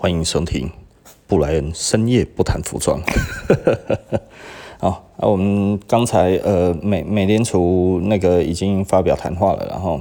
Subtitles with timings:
[0.00, 0.70] 欢迎收听
[1.26, 3.00] 布莱恩深夜不谈服装。
[4.78, 10.00] 好，那我们刚才呃美美联储那个已经发表谈话了，然后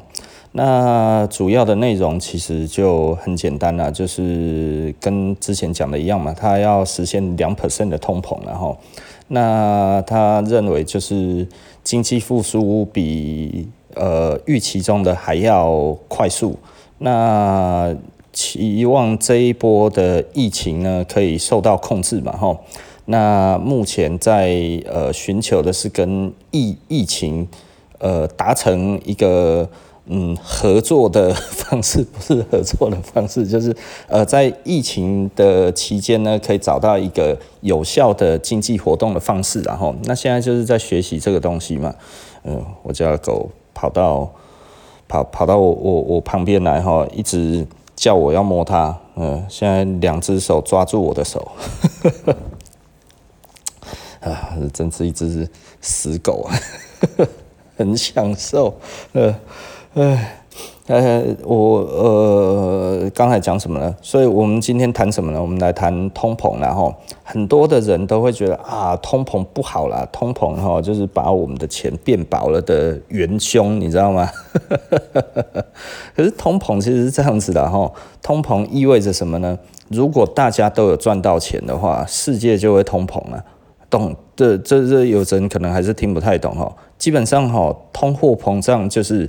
[0.51, 8.77] 那主要的内容其实就很简单了，就是跟之前讲的一样嘛，他要实现两 percent 的通膨，然后
[9.29, 11.47] 那他认为就是
[11.83, 16.59] 经济复苏比呃预期中的还要快速，
[16.99, 17.95] 那。
[18.37, 22.31] 期望这一波的疫情呢，可以受到控制嘛？
[22.33, 22.55] 哈，
[23.05, 24.53] 那目前在
[24.85, 27.47] 呃寻求的是跟疫疫情
[27.97, 29.67] 呃达成一个
[30.05, 33.75] 嗯合作的方式，不是合作的方式， 就是
[34.07, 41.95] 呃在疫情的期间呢，可以找到一个有效的经济活动的方式，然后那现在就是在学习这个东西嘛。
[42.43, 44.31] 嗯、我家的狗跑到
[45.07, 47.65] 跑跑到我我我旁边来哈，一直。
[47.97, 51.51] 叫我要摸它，嗯，现在两只手抓住我的手，
[54.21, 55.49] 啊，真是一只
[55.81, 56.55] 死狗啊，
[57.75, 58.79] 很享受，
[59.13, 59.35] 呃，
[59.95, 60.36] 唉。
[60.87, 63.93] 呃，我呃刚才讲什么呢？
[64.01, 65.41] 所以我们今天谈什么呢？
[65.41, 74.29] 我们来谈通膨，然后很多的人都会觉得啊，通膨不好啦，通膨哈就是把我们的钱变薄了的元凶，你知道吗？
[76.15, 77.91] 可是通膨其实是这样子的哈，
[78.21, 79.59] 通膨意味着什么呢？
[79.89, 83.43] 如果大家都有赚到钱的话，世界就会通膨了。
[83.89, 84.15] 懂？
[84.37, 86.73] 这这这有人可能还是听不太懂哈。
[86.97, 89.27] 基本上哈，通货膨胀就是。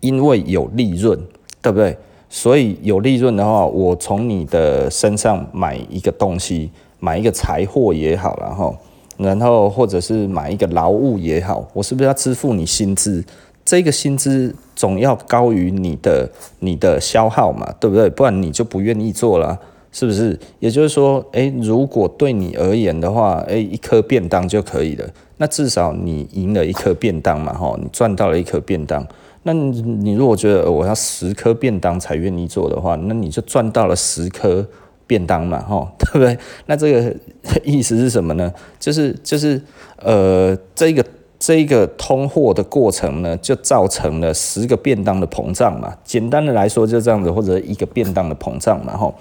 [0.00, 1.18] 因为有利润，
[1.60, 1.96] 对不对？
[2.30, 8.76] 所以有利润的话，我从你的身上买一个东西，买一个财货也好，然后，
[9.16, 13.24] 然后或者是买一个劳务也好，我是不是要支付你薪资？
[13.64, 18.10] 这个薪资总要高于你的你的消耗嘛，对不对？
[18.10, 19.58] 不然你就不愿意做了，
[19.90, 20.38] 是不是？
[20.58, 29.06] 也就是说，诶，如果对你而言的话，诶，一颗便当就可以了，那至少你赢了一颗便当嘛，哈，你赚到了一颗便当。
[29.50, 34.66] 那你如果觉得我要十颗便当才愿意做的话，那你就赚到了十颗
[35.06, 36.38] 便当嘛，吼， 对不对？
[36.66, 37.16] 那这个
[37.64, 38.52] 意思是什么呢？
[38.78, 39.58] 就是就是
[40.02, 41.02] 呃，这个
[41.38, 45.96] 这个通货的过程呢，就造成了十个便当的膨胀嘛。
[46.04, 49.14] 简单的来说就这样子，或者一个便当的膨胀嘛，吼。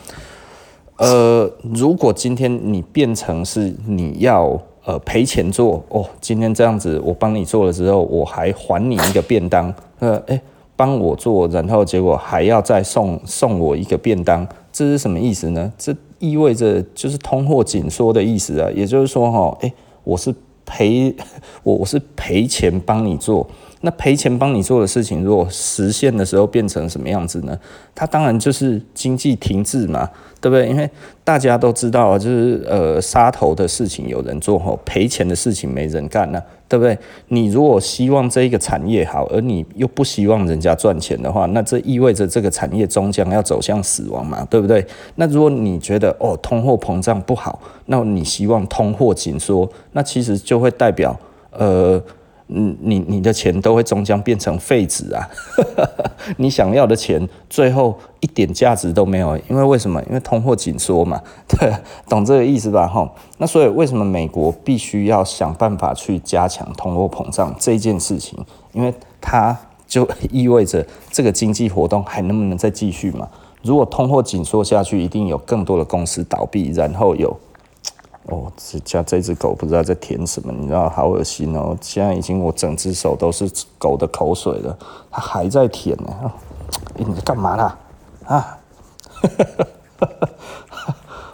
[0.98, 4.62] 呃，如果今天你变成是你要。
[4.88, 9.74] 呃，赔钱做哦，今天这样子，我帮你做了之后，我还还你一个便当。
[10.00, 10.42] 呃，哎、
[10.78, 15.70] 帮我做，然后结果还要再送送我一个便当，这是什么意思呢？
[15.78, 18.72] 这意味着就是通货紧缩的意思啊。
[18.74, 19.74] 也就是说，哈，哎，
[20.06, 20.34] 我是
[20.66, 21.14] 赔
[21.64, 23.46] 我我是赔钱帮你做。
[23.88, 27.58] 那赔钱帮你做的事情，如果实现的时候变成什么样子呢？
[27.96, 30.10] 它当然就是经济停滞嘛，
[30.42, 30.68] 对不对？
[30.68, 30.90] 因为
[31.24, 37.00] 大家都知道啊，就是呃杀头的事情有人做，吼赔钱的事情没人干呢，对不对？
[37.30, 44.86] 你如果希望这一个产业好，而你又不希望人家赚钱的话，那这意味着这个产业终将要走向死亡嘛，对不对？
[45.16, 51.18] 那如果你觉得哦通货膨胀不好，那你希望通货紧缩，那其实就会代表
[51.52, 52.04] 呃。
[52.50, 55.28] 嗯，你你的钱都会终将变成废纸啊！
[56.38, 60.02] 你想要的钱最后一点价值都没有，因为为什么？
[60.04, 61.74] 因为通货紧缩嘛，对，
[62.08, 62.88] 懂这个意思吧？
[62.88, 68.40] 哈，那所以为什么美国必须要想办法去加强通货膨胀这件事情？
[68.72, 73.28] 因为它就意味着这个经济活动还能不能再继续嘛？
[73.62, 77.38] 如果通货紧缩下去，一定有更多的公司倒闭，然后有。
[78.28, 81.78] 哦，这家这只狗不知道在舔什么，你知道好恶心哦！
[81.80, 84.78] 现在已经我整只手都是狗的口水了，
[85.10, 86.14] 它还在舔呢。
[86.98, 87.78] 哎，你干嘛啦？
[88.26, 88.58] 啊？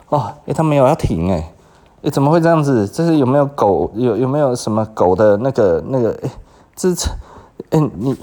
[0.10, 1.52] 哦，哎，它没有要停哎，
[2.04, 2.88] 哎，怎么会这样子？
[2.88, 3.92] 这是有没有狗？
[3.96, 6.12] 有有没有什么狗的那个那个？
[6.22, 6.30] 哎，
[6.76, 7.10] 这是
[7.72, 8.16] 哎你，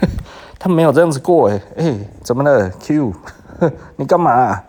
[0.60, 3.12] 它没有这样子过哎哎，怎么了？Q，
[3.96, 4.30] 你干嘛？
[4.30, 4.64] 啊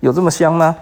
[0.00, 0.74] 有这么香吗？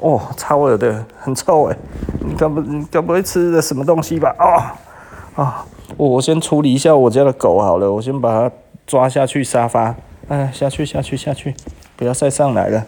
[0.00, 1.76] 哦，超恶的，很臭哎！
[2.20, 4.34] 你该不，你该不会吃的什么东西吧？
[4.38, 5.66] 哦，啊，
[5.96, 8.54] 我先处理一下我家的狗好了，我先把它
[8.86, 9.94] 抓下去沙发，
[10.28, 11.54] 哎，下去下去下去，
[11.96, 12.86] 不要再上来了。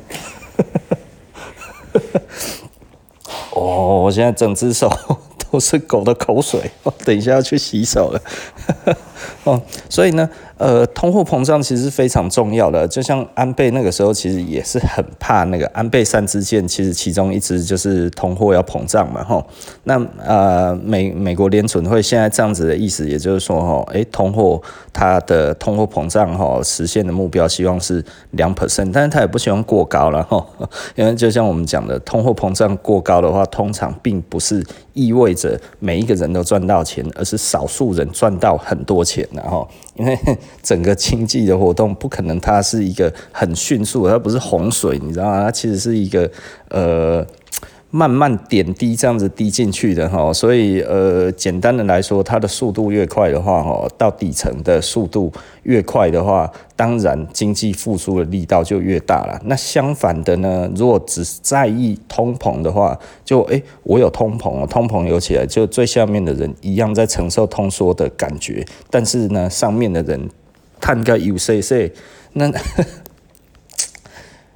[3.55, 4.91] 哦，我现在整只手
[5.50, 8.20] 都是狗的口水，我等一下要去洗手了。
[9.44, 9.61] 哦，
[9.91, 12.87] 所以呢，呃，通货膨胀其实是非常重要的。
[12.87, 19.45] 就像安倍那个时候，其实也是很怕那个安倍三支箭，其实其中一支就是通货要膨胀嘛，吼。
[19.83, 24.63] 那呃，美美国联准会现在这样子的意思，也就是说，吼，诶，通货
[24.93, 30.47] 它的通货膨胀，吼，实现的目标希望是两 percent，但是它也不希望过高了，吼，
[30.95, 40.19] 因为就像我们讲的，通货膨胀过高的话，通常并不是意味着每一个人都赚到钱，而是少数人赚到很多钱，然后，因为
[40.62, 45.43] 整个经济的活动不可能它是一个很迅速，它不是洪水，你知道吗？
[45.44, 46.31] 它其实是一个
[46.69, 47.27] 呃。
[47.94, 55.31] 慢慢点滴这样子滴进去的哈，所以呃，简单的来说，它的速度越快的话哈，到底层的速度
[55.65, 59.39] 越快的话，当然经济复苏的力道就越大了。
[59.44, 70.31] 那相反的呢，如果只在意通膨的话，就诶、我有通膨哦，通膨有起来，就最下面的人一样在承受通缩的感觉，但是呢，上面的人
[70.81, 71.93] 探个有 C C，
[72.33, 72.50] 那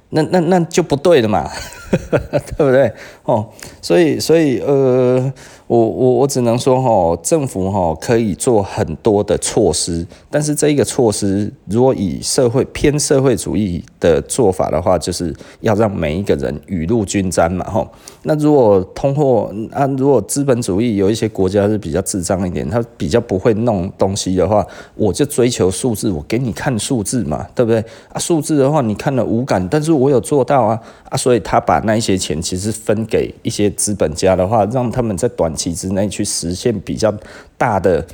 [0.09, 1.49] 那那那就不对了嘛。
[1.89, 2.91] 对不对？
[3.23, 3.49] 哦，
[3.81, 5.31] 所以所以呃。
[5.67, 17.85] 我我我只能说哈，政府哈可以做很多的措施，但是这一个措施如果以社会偏社会主义的做法的话，就是要让每一个人雨露均沾嘛哈。
[18.23, 24.65] 那如果通货啊，如果资本主义有一些国家是比较智障一点，他比较不会弄东西的话，
[24.95, 27.83] 我就追求数字，我给你看数字嘛，对不对？
[28.13, 30.79] 啊，数字的话你看了无感，但是我有做到啊
[31.09, 37.13] 啊，所以他把那一些钱其实分给一些资本家的话，让他们在短期之内去实现比较
[37.57, 38.05] 大的，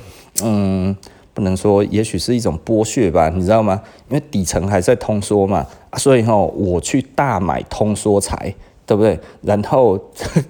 [0.42, 0.96] 嗯，
[1.32, 3.80] 不能说，也许是一种剥削吧，你知道吗？
[4.08, 5.66] 因为底层还在通缩嘛，
[5.98, 8.54] 所以哈，我去大买通缩财，
[8.86, 9.20] 对不对？
[9.42, 10.00] 然后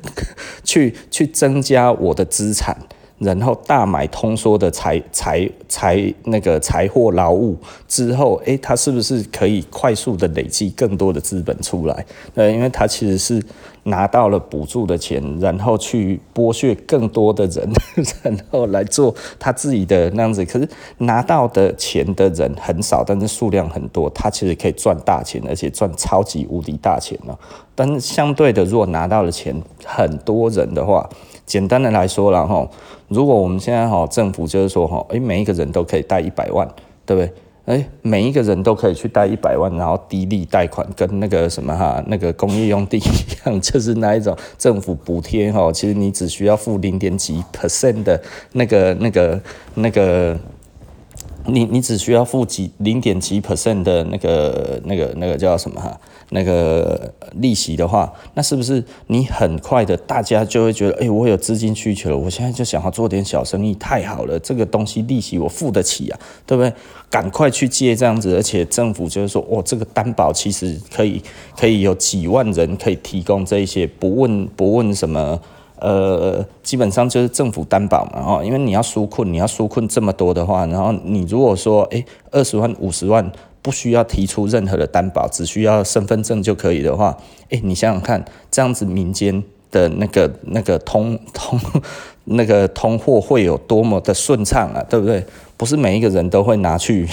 [0.62, 2.76] 去去增加我的资产。
[3.18, 7.56] 然后大买通缩的财财财那个财货劳务
[7.86, 12.04] 之后，诶，他是不是可以快速的累积更多的资本出来？
[12.34, 13.42] 呃，因为他其实是
[13.84, 17.70] 拿到了补助的钱，然后去剥削更多的人，
[18.22, 20.44] 然后来做他自己的那样子。
[20.44, 20.68] 可是
[20.98, 27.38] 拿到的钱的人很少，但是数量很多，他其实可以赚大钱，而且赚超级无敌大钱了。
[27.76, 31.08] 但是相对的，如果拿到的钱很多人的话，
[31.44, 32.68] 简单的来说，然后
[33.14, 36.68] 如果我们现在哈政府就是说哈，诶，每一个人都可以贷一百万，
[37.06, 37.32] 对不对？
[37.66, 48.20] 诶，每一个人都可以去贷一百万，然后低利贷款，跟那个什么哈，那个工业用地一样，就是那一种政府补贴哈，其实你只需要付零点几 percent 的
[48.52, 49.40] 那个那个
[49.76, 50.38] 那个，
[51.46, 55.98] 你你只需要付几零点几 percent 的那个那个那个叫什么哈？
[56.30, 66.72] 那个利息的话，那是不是你很快的，大家就会觉得，哎、我有资金需求了，我现在就想要做点小生意，太好了，这个东西利息我付得起啊，对不对？
[67.10, 71.22] 赶快去借这样子，而且政府就是说，哦，这个担保其实可以
[71.56, 75.38] 可以有几万人可以提供这一些，不问不问什么，
[75.78, 83.30] 呃，基本上就是政府担保嘛，哦，因为你要纾困，你要纾困这么多的话，然后你如果说，哎、二十万五十万。
[83.64, 87.16] 不需要提出任何的担保，只需要身份证就可以的话，
[87.48, 91.58] 诶，你想想看，这样子民间的那个那个通通
[92.24, 95.24] 那个通货会有多么的顺畅啊，对不对？
[95.56, 97.06] 不是每一个人都会拿去，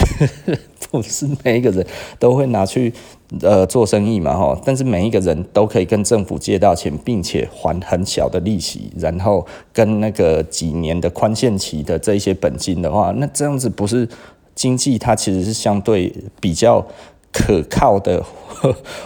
[0.91, 1.85] 不是每一个人
[2.19, 2.93] 都会拿去
[3.41, 4.59] 呃做生意嘛，哈。
[4.65, 14.07] 但是每一个人都可以跟政府借到钱，并且还很小的利息，然后跟那个几年的宽限期的这些本金的话，那这样子不是？
[14.53, 16.85] 经济它其实是相对比较
[17.31, 18.21] 可靠的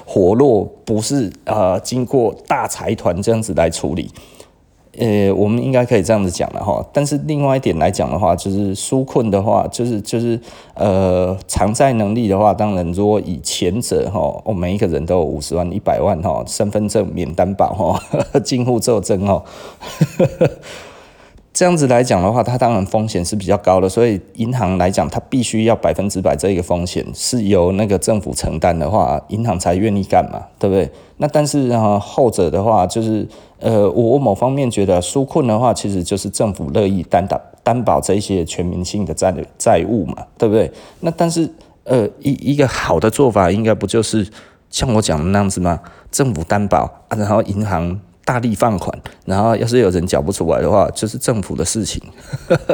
[0.04, 4.09] 活络，不是呃经过大财团这样子来处理。
[4.99, 6.85] 呃，我们应该可以这样子讲了哈。
[6.94, 10.40] 但是另外一点来讲的话，就是纾困的话，就是就是
[10.73, 18.02] 呃偿债能力的话，当然如果以前者哈，我、哦、每一个人都有五十万、一百万哈，身份证免担保哈，
[18.44, 19.44] 进户作证哈。
[21.54, 30.92] 这样子来讲的话，它当然风险是比较高的，所以银行来讲，它必须要百分之百这一个风险是由那个政府承担的话，银行才愿意干嘛，对不对？
[31.16, 33.25] 那但是啊，后者的话，就是
[33.66, 40.72] 呃，我某方面觉得纾困的话，其实就是政府乐意担保担保这些全民性的债债务嘛，对不对？
[41.00, 41.50] 那但是
[41.84, 44.28] 呃，一一个好的做法，应该不就是
[44.69, 45.80] 像我讲的那样子吗？
[46.12, 48.00] 政府担保，然后银行。
[48.28, 48.92] 大力放款，
[49.26, 52.02] 然后要是有人缴不出来的话，就是政府的事情。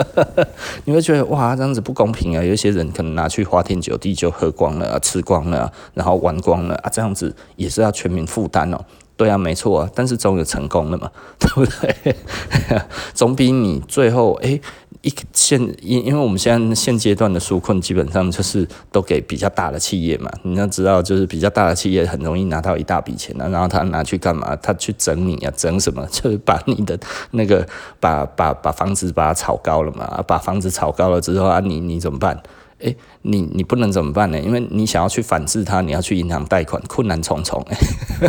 [0.88, 2.42] 你会觉得哇，这样子不公平啊！
[2.42, 8.80] 有一些人可能拿去花天酒地就喝光了、吃光了，然后玩光了啊，这样子也是要全民负担哦。
[9.22, 12.16] 对啊，没错啊，但是总有成功的嘛， 对不对？
[13.14, 14.60] 总比你最后诶
[15.02, 24.56] 一现因因为我们现在现阶段的纾困基本上就是都给比较大的企业嘛，你要知道就是比较大的企业很容易拿到一大笔钱啊，然后他拿去干嘛？
[24.56, 26.04] 他去整你啊，整什么？
[26.12, 26.98] 就是把你的
[27.32, 27.64] 那个
[28.00, 32.42] 把把把房子把它炒高了嘛，把房子炒高了之后啊，你你怎么办？
[32.82, 34.40] 诶、你你不能怎么办呢？
[34.40, 37.64] 因为你想要去反制它，你要去银行贷款，困难重重，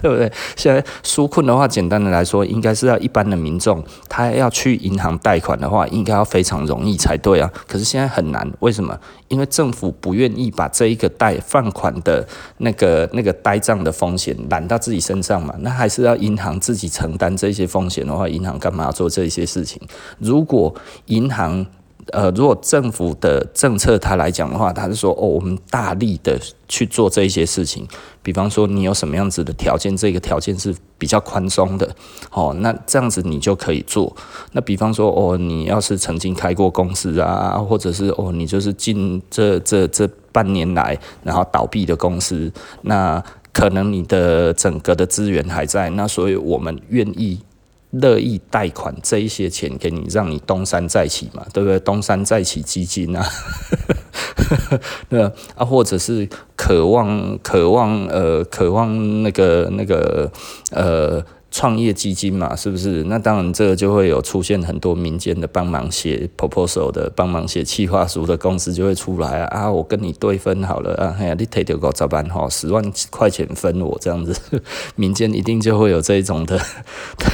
[0.00, 0.30] 对不对？
[0.56, 7.50] 现在纾困的话，简单的来说，应该是要一般的民众，他要去银行贷款的话，应该要非常容易才对啊。
[7.66, 8.98] 可是现在很难，为什么？
[9.28, 12.26] 因为政府不愿意把这一个贷放款的
[12.58, 19.80] 那个那个呆账的风险揽到自己身上嘛，那还是要银行自己承担这些风险的话，银行干嘛要做这些事情？
[20.18, 20.74] 如果
[21.06, 21.66] 银行
[22.12, 27.86] 呃，如果政府的政策它来讲的话，他是说哦，我们大力的去做这一些事情。
[28.22, 31.94] 比方说，你有什么样子的条件，这个条件是比较宽松的，
[32.30, 34.14] 哦，那这样子你就可以做。
[34.52, 47.40] 那比方说，哦，你要是曾经开过公司啊，或者是哦，你就是近这这这半年来然后倒闭的公司，那可能你的整个的资源还在，那所以我们愿意。
[48.00, 51.78] 乐意贷款这一些钱给你，让你东山再起嘛，对不对？
[51.80, 53.24] 东山再起基金啊，
[55.10, 55.24] 那
[55.54, 60.30] 啊，或者是渴望、渴望、呃，渴望那个、那个、
[60.70, 61.24] 呃。
[61.56, 63.04] 创业基金嘛，是不是？
[63.04, 69.70] 那当然，这个就会有出现很多民间的帮忙写 proposal 的、帮忙写企划书的公司就会出来啊啊！
[69.70, 72.28] 我跟你对分好了啊，哎呀，你退掉个咋办？
[72.28, 74.34] 哈，十万块钱分我这样子，
[74.96, 76.60] 民间一定就会有这一种的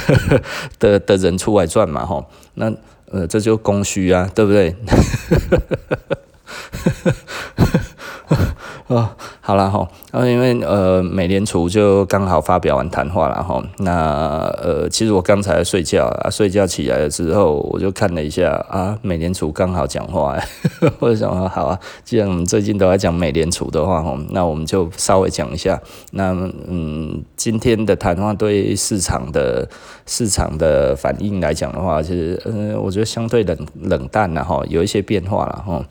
[0.77, 2.23] 的的人出来赚嘛，哈。
[2.53, 2.71] 那
[3.11, 4.75] 呃，这就供需啊，对不对？
[8.91, 20.37] 哦，好了哈，然后因为呃，美联储就刚好发表完谈话了哈，那呃，其实我刚才睡觉啊，睡觉起来的时候，我就看了一下啊，美联储刚好讲话，
[20.99, 25.79] 我就想说好啊，既然我们最近都在讲美联储的话哈，那我们就稍微讲一下，
[26.11, 26.33] 那
[26.67, 29.69] 嗯，今天的谈话对市场的
[30.05, 35.81] 市场的反应来讲的话，其实嗯，我觉得相对冷冷淡了哈，有一些变化了哈。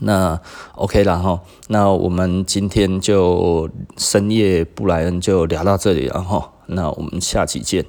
[0.00, 0.40] 那
[0.74, 7.84] OK 了哈，那我们今天就深夜布莱恩就聊到这里了哈，那我们下期见。